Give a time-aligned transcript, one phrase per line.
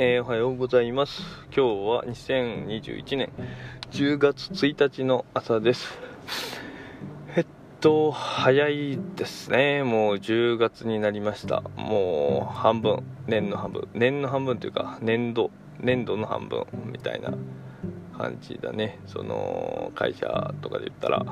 [0.00, 1.24] えー、おはようございます。
[1.46, 3.32] 今日は2021年
[3.90, 5.98] 10月1日の朝です。
[7.34, 7.46] えっ
[7.80, 9.82] と早いですね。
[9.82, 11.62] もう10月になりました。
[11.74, 13.02] もう半分。
[13.26, 13.88] 年の半分。
[13.92, 15.50] 年の半分というか年度。
[15.80, 17.34] 年度の半分みたいな
[18.16, 19.00] 感じだね。
[19.08, 21.26] その会社とかで言ったら。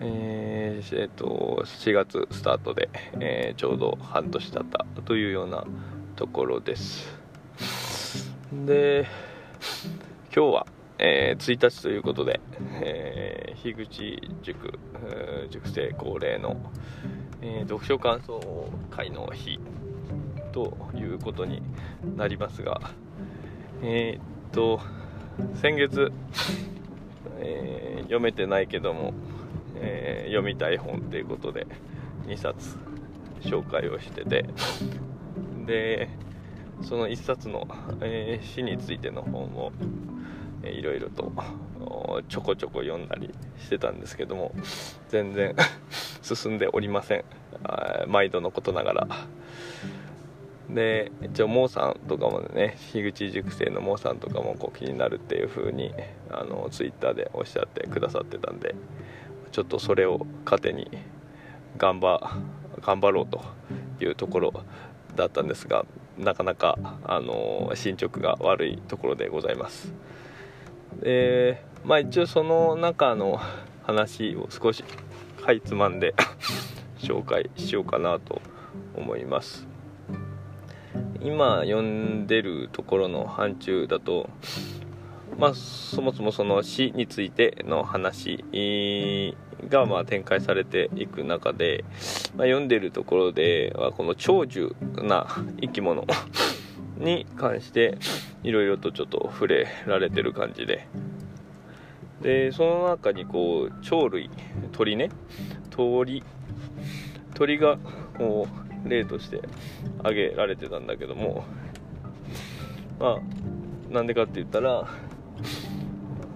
[0.00, 2.88] えー、えー、と4月スタートで、
[3.20, 5.66] えー、ちょうど半年経ったというような
[6.16, 7.21] ところです。
[8.52, 9.06] で
[10.34, 10.66] 今日は、
[10.98, 12.38] えー、1日ということで、
[12.82, 14.78] えー、樋口塾
[15.50, 16.58] 塾生恒例の、
[17.40, 19.58] えー、読書感想会の日
[20.52, 21.62] ということに
[22.14, 22.78] なりますが
[23.82, 24.80] えー、っと
[25.54, 26.12] 先月、
[27.38, 29.14] え、読めてないけども、
[29.76, 31.66] え、読みたい本ということで
[32.26, 32.76] 2冊
[33.40, 34.44] 紹介をしてて
[35.66, 36.10] で
[36.82, 37.66] その1冊の、
[38.00, 39.72] えー、詩についての本を、
[40.62, 41.32] えー、いろいろと
[42.28, 44.52] ちょこちょこ読んだりしてたんですけども
[45.08, 45.54] 全然
[46.22, 47.24] 進んでおりません。
[48.08, 49.08] 毎度のことながら。
[50.70, 55.92] で一応モーさんとかもね樋口塾生のモーさんとかもこう気になるっていう風に
[56.30, 58.74] あのツイッターでおっしゃってくださってたんで
[59.50, 60.90] ちょっとそれを糧に
[61.76, 62.20] 頑張
[62.80, 63.42] 頑張ろうと
[64.02, 64.54] いうところ
[65.16, 65.84] だったんですが
[66.18, 69.92] なかなかあの進捗が悪いところでございます。
[71.00, 73.40] でまあ一応その中の
[73.82, 74.84] 話を少し
[75.42, 76.14] かいつまんで
[76.98, 78.40] 紹介しようかなと
[78.94, 79.66] 思います。
[81.20, 84.28] 今読んでるところの範疇だと
[85.38, 88.44] まあそもそもその死についての話
[89.68, 91.84] がまあ展開されていく中で、
[92.36, 95.26] まあ、読んでるところではこの長寿な
[95.60, 96.06] 生き物
[96.98, 97.98] に関して
[98.42, 100.86] いろいろとちょっと触れられてる感じで。
[102.22, 104.30] でその中にこう鳥類
[104.70, 105.10] 鳥ね。
[105.70, 106.22] 鳥
[107.34, 107.78] 鳥が
[108.16, 108.46] こ
[108.86, 109.40] う例として
[109.98, 111.44] 挙げられてたんだけども。
[113.00, 114.88] まあなんでかって言ったら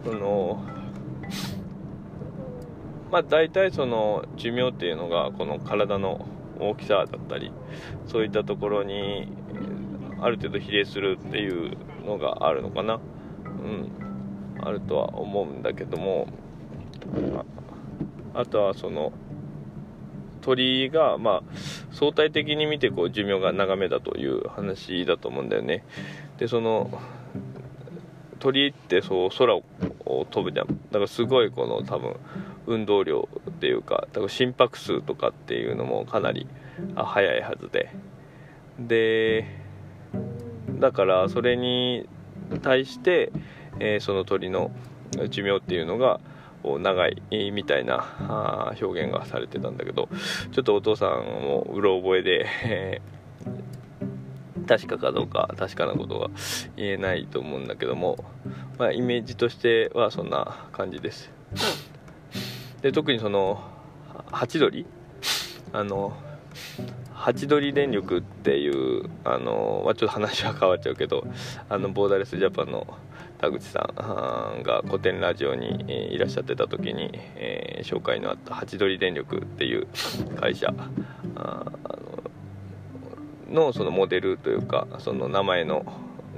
[0.04, 0.62] その
[3.10, 6.26] まあ大体その寿命っていうのがこの体の
[6.58, 7.52] 大きさだったり
[8.06, 9.28] そういったところに
[10.20, 13.00] ある程度比例するっていうのがあるのかな。
[13.44, 13.90] うん。
[14.62, 16.28] あるとは思うんだけども。
[18.34, 19.12] あとはその
[20.42, 21.42] 鳥が、まあ、
[21.92, 25.84] 相対的に見てこう寿命が長めだという話だと思うんだよね。
[26.38, 26.90] でその
[28.38, 29.62] 鳥ってそう空を
[30.30, 30.66] 飛ぶじゃん。
[30.66, 32.16] だからすごいこの多分
[32.66, 36.46] 運動量っていうか多分心拍数とかっていうのもかなり
[36.94, 37.90] 速いはずで。
[38.78, 39.66] で
[40.78, 42.06] だからそれに
[42.62, 43.32] 対して、
[43.80, 44.70] えー、その鳥の
[45.30, 46.20] 寿命っていうのが
[46.64, 47.22] 長い
[47.52, 50.08] みたいな表現がされてたんだけど
[50.52, 53.00] ちょっとお父さんもうろ覚えで、
[54.66, 56.30] 確かかどうか確かなことは
[56.76, 58.24] 言えないと思うんだけども、
[58.78, 61.30] まあ、イメージとしてはそんな感じです。
[62.86, 63.60] で特にその
[64.30, 64.86] ハチドリ
[65.72, 66.16] あの
[67.12, 71.26] ハチドリ電力っていうあの、まあ、ちょっと話は変わっちゃうけど
[71.68, 72.86] あのボーダレスジャパンの
[73.38, 79.88] 田口さんが古典ラジオにいらっしゃってた時に、えー、紹介のあったハチドリ電力っていう
[80.36, 80.72] 会社
[83.50, 85.84] のそのモデルというかその名前の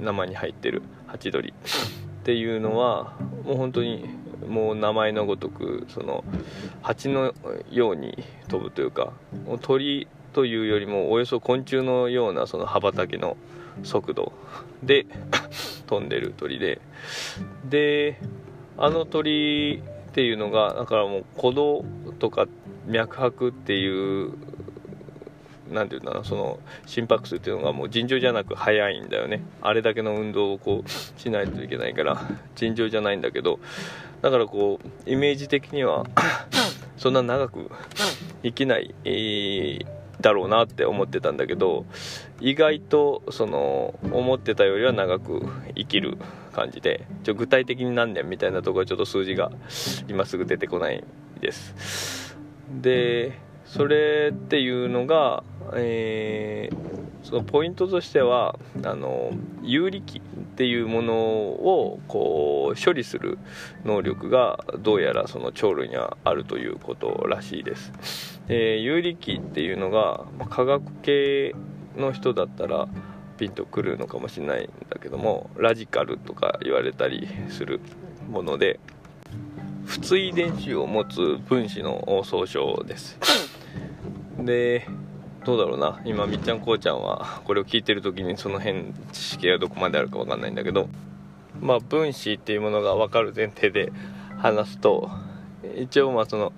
[0.01, 3.13] 名前に入ってるハチドリっていうのは
[3.45, 4.09] もう本当に
[4.49, 6.23] もう名前のごとくその
[6.81, 7.33] 蜂の
[7.71, 8.17] ように
[8.47, 9.13] 飛ぶというか
[9.61, 13.37] 鳥というよりもおよそ昆虫のようなその羽ばたきの
[13.83, 14.33] 速度
[14.83, 15.05] で
[15.87, 16.81] 飛んでる鳥で
[17.69, 18.19] で
[18.77, 21.85] あの鳥っていうのがだからもう鼓動
[22.19, 22.47] とか
[22.87, 24.33] 脈拍っていう
[25.71, 29.41] 何て言うんだろうその心拍数っていうのがもう尋常じゃなく速いんだよね。
[29.61, 32.21] あれだけの運動をこうしないといけないから
[32.55, 33.59] 尋常じゃないんだけど
[34.21, 36.05] だからこうイメージ的には
[36.97, 37.69] そんな長く
[38.43, 41.85] 生きない、えーだろうなって思ってたんだけど
[42.41, 45.45] 意外とその思ってたよりは長く
[45.75, 46.17] 生きる
[46.53, 49.51] 感じでちょ具体的に何年みたいなところはちょっと数字が
[50.07, 51.03] 今すぐ出てこない
[51.39, 52.35] です。
[52.81, 55.43] でそれっていうのが、
[55.75, 59.31] えー、そのポイントとしてはあの
[59.61, 60.21] 有力っ
[60.55, 63.37] ていうものをこう処理する
[63.85, 68.41] 能力がどうやらその鳥類にはあるということらしいです。
[68.47, 71.55] えー、有力っていうのが、ま、科学系
[71.95, 72.87] の人だったら
[73.37, 77.79] ピンとくるのかもしれないんだけどもラジカルとか言われたりする
[78.29, 78.79] もので
[79.85, 83.17] 不対電子を持つ分子の総称です
[84.37, 84.87] で
[85.45, 86.01] どうだろうな。
[86.05, 90.89] 今みっちゃんこうちゃんはこれを聞いてる時にその辺知識がどこまであるか分かんないんだけど。
[91.61, 93.91] まあ分子っていうものが分かる前提で
[94.37, 95.09] 話すと
[95.77, 96.53] 一応まあその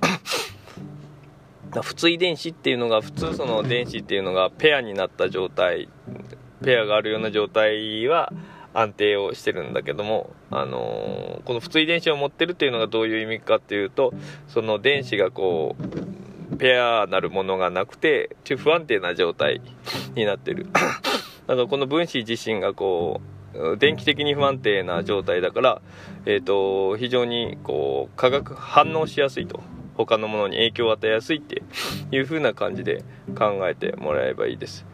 [1.81, 5.87] 普通遺伝子っていうのが普通その電子っていうのがペアになった状態
[6.63, 8.33] ペアがあるような状態は
[8.73, 14.13] 安定をしてるんだけども、あのー、この普通遺伝子を持ってるっていうのがどういう意味かっていうと
[14.47, 16.20] その電子がこう
[16.61, 19.61] ペアなるものがなくて不安定な状態
[20.13, 20.67] になってる。
[21.47, 23.19] だからこの分子自身がこ
[23.55, 25.81] う電気的に不安定な状態だから、
[26.27, 29.59] えーと非常にこう化学反応しやすいと。
[29.97, 31.61] 他のものに影響を与えやすいって
[32.11, 33.03] いう風な感じで
[33.37, 34.85] 考えてもらえばいいです。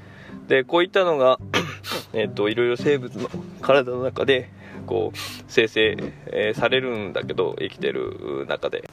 [0.48, 1.40] でこういったのが
[2.14, 3.30] えっといろいろ生物の
[3.62, 4.50] 体の中で
[4.86, 5.18] こう
[5.48, 5.98] 生成、
[6.28, 8.90] えー、されるんだけど生きてる中で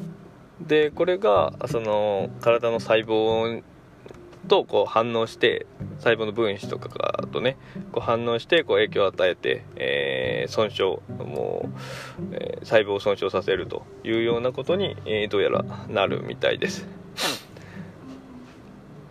[0.66, 3.62] でこれがその体の細胞
[4.48, 5.66] とこう反応して
[5.98, 7.56] 細胞の分子とかとね
[7.92, 11.68] こう反応してこう影響を与えて、えー、損傷も
[12.30, 16.86] う、えー、細胞を損傷させるというようなことに、えー、どうやらなるみたいです。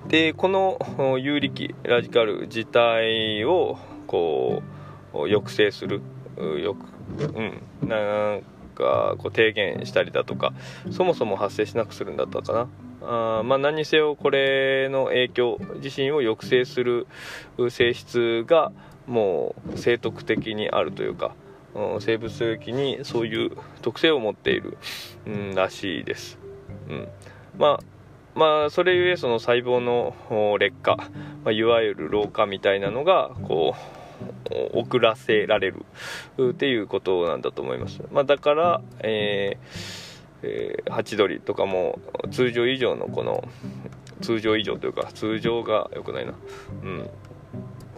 [0.07, 4.61] でこの有力ラジカル自体をこ
[5.13, 6.01] う抑制する
[6.61, 6.85] よく、
[7.81, 7.95] うん、な
[8.35, 10.53] んかこう低減したりだとか
[10.91, 12.67] そもそも発生しなくするんだったかな。
[13.05, 17.05] あまあ、何にせよこれの影響自身を抑制する
[17.69, 18.71] 性質が
[19.07, 21.35] もう生徳的にあるというか、
[21.75, 24.77] うん、生物的にそういう特性を持っている、
[25.25, 26.37] うん、らしいです、
[26.89, 27.09] うん、
[27.57, 30.95] まあまあそれゆえその細胞の劣化、
[31.43, 34.02] まあ、いわゆる老化みたいなのがこう
[34.73, 35.85] 遅らせられる
[36.51, 40.13] っていうことなんだと思います、まあ、だから、えー
[40.43, 41.99] えー、ハチドリとかも
[42.31, 43.47] 通常以上のこの
[44.21, 46.33] 通常以上というか通常が良くないな。
[46.83, 47.09] うん。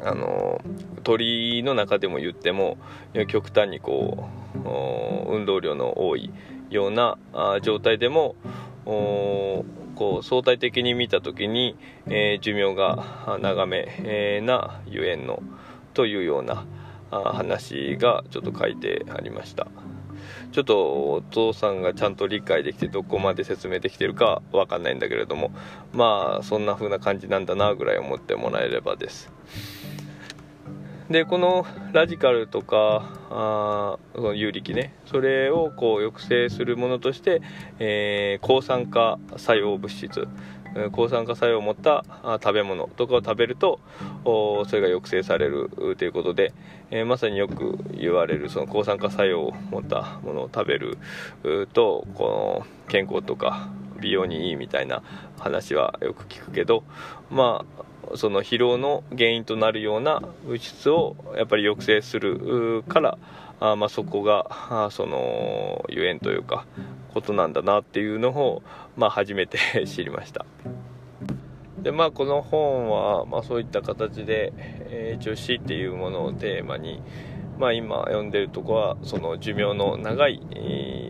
[0.04, 0.62] あの
[1.04, 2.78] 鳥の中でも言っても
[3.28, 6.32] 極端にこう運動量の多い
[6.70, 7.18] ような
[7.62, 8.36] 状態でも
[9.96, 11.78] こう相対的に見た時に、
[12.08, 15.42] えー、寿命が長め、なゆえんの
[15.94, 16.66] というような
[17.10, 19.68] 話がちょっと書いてありました。
[20.52, 25.52] ちょっとお父さんがちゃんと理解できてどこまで説明できてるかわかんないんだけれども
[25.92, 29.30] まあそんな風な感じなんだなぐらい思ってもらえればです
[31.10, 37.42] でこのラジカルとかあその有力ねそれをこう抑制するものとして、
[37.80, 40.28] えー、抗酸化作用物質
[40.92, 42.04] 抗酸化作用を持った
[42.44, 43.80] 食べ物とかを食べると
[44.26, 46.54] それが抑制されるということで、
[46.92, 50.98] えー、まさによく言われるその抗酸化作用を持ったものを食べる
[51.74, 53.70] とこの健康とか
[54.02, 55.02] 美容にいいみたいな
[55.40, 56.84] 話はよく聞くけど
[57.30, 63.18] まあその疲労の原因となるような物質をやっぱり抑制するから
[63.60, 66.66] あまあそこがあそのゆえんというか
[67.14, 68.62] ことなんだなっていうのを、
[68.98, 69.58] まあ、初めて
[69.88, 70.46] 知りました。
[71.82, 77.02] でまあこの本は、まあ、そういった形で、えー、一応死っていうものをテーマに、
[77.60, 80.42] まあ、今読んでるとこはその寿命の長い、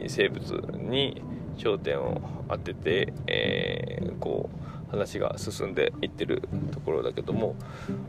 [0.07, 1.21] 生物に
[1.57, 7.55] 焦点を当てて、えー、こう話が進んでいってるところだけども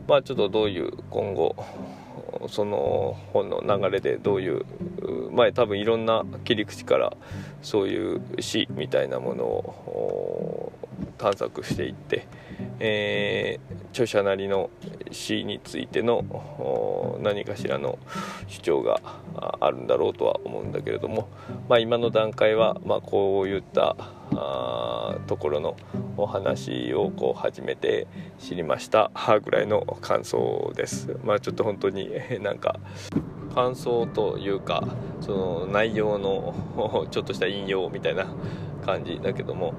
[0.07, 1.55] まあちょっとどういう今後
[2.49, 4.65] その本の流れでどういう
[5.31, 7.15] 前多分いろんな切り口から
[7.61, 10.73] そういう詩みたいなものを
[11.17, 12.27] 探索していって、
[12.79, 14.69] えー、著者なりの
[15.11, 17.97] 詩についての何かしらの
[18.47, 18.99] 主張が
[19.59, 21.29] あるんだろうとは思うんだけれども、
[21.69, 23.95] まあ、今の段階は、まあ、こういった
[24.39, 25.75] あところの
[26.15, 29.11] お話をこう初めて知りました
[29.43, 31.17] ぐらいの感想です。
[31.23, 32.09] まあ、ちょっと本当に
[32.41, 32.79] なんか
[33.55, 34.87] 感想というか
[35.21, 36.53] その内容の
[37.09, 38.27] ちょっとした引用みたいな
[38.85, 39.73] 感じだけども、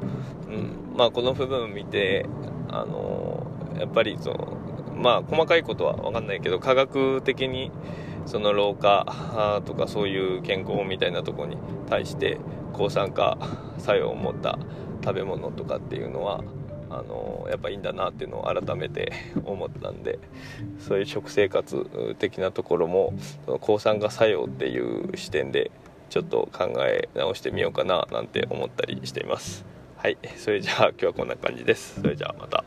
[0.49, 2.27] うんまあ、この部分を見て、
[2.69, 3.47] あの
[3.79, 4.57] やっぱりその、
[4.97, 7.71] まあ、細かいことは分かんないけど科学的に
[8.27, 11.57] その老化とかそういう健康みたいなとこに
[11.89, 12.39] 対して
[12.73, 13.39] 抗酸化
[13.79, 14.59] 作用を持った
[15.03, 16.43] 食べ物とかっていうのは
[16.91, 19.13] あのやっぱいいんだなっていうのを改めて
[19.45, 20.19] 思ったんで
[20.79, 23.13] そういう食生活的なところも
[23.45, 25.71] その抗酸化作用っていう視点で
[26.09, 29.67] ちょっと考え直してみようかななんて思ったりしています。
[29.97, 30.17] はい。
[30.37, 32.01] それじゃあ今日はこんな感じです。
[32.01, 32.65] それじゃあまた。